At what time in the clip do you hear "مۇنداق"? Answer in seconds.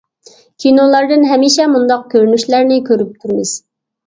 1.75-2.09